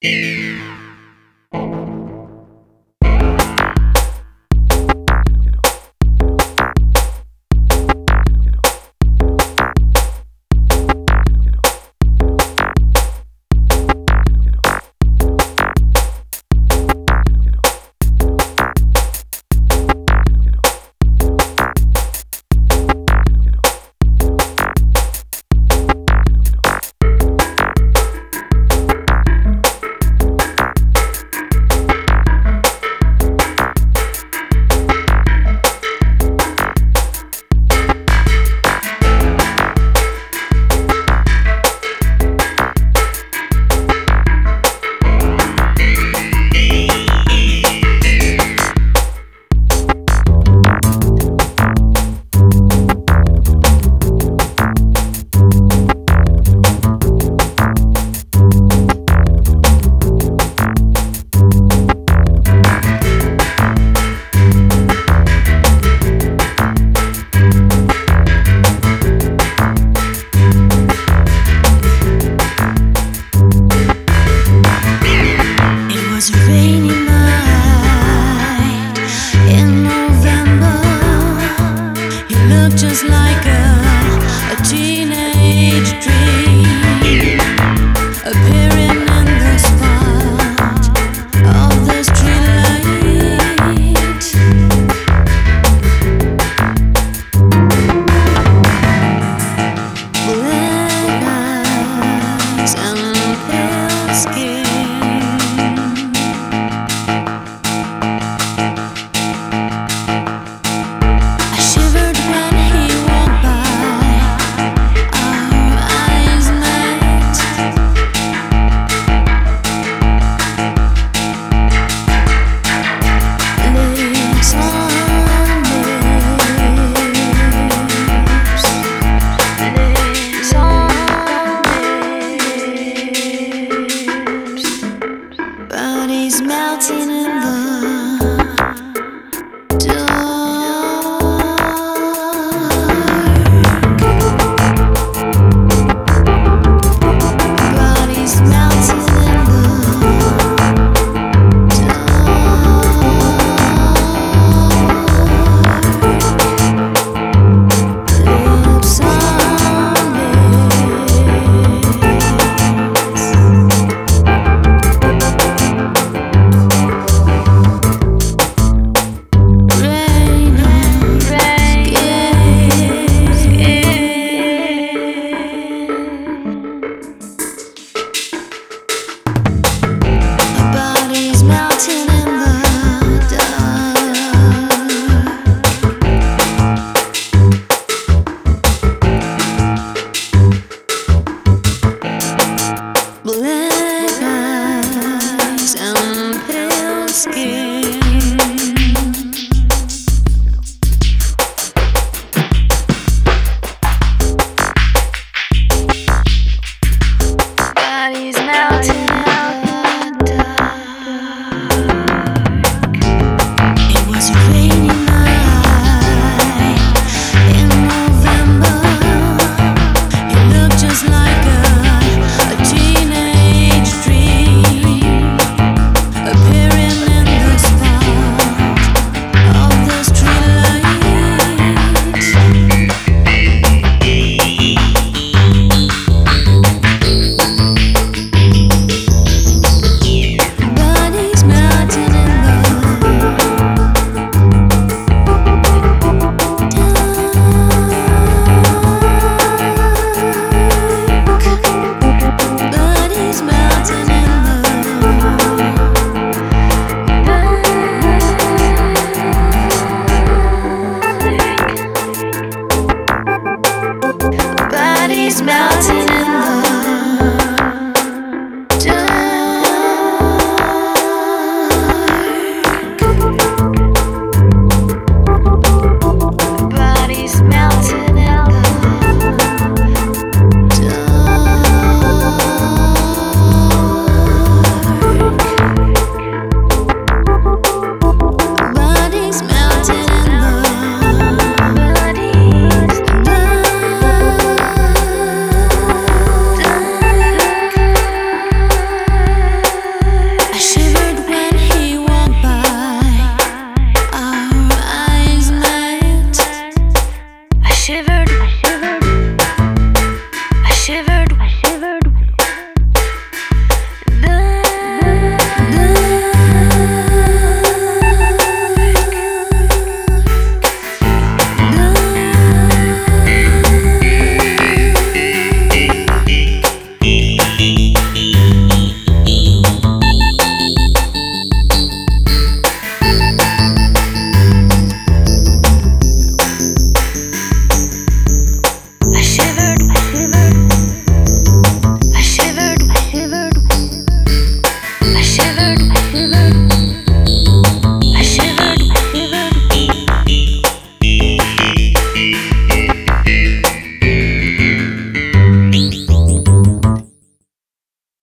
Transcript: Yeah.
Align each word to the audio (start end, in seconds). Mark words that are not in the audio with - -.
Yeah. 0.00 0.47